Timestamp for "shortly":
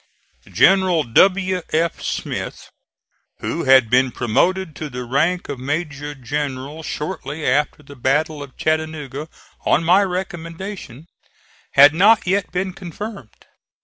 6.81-7.45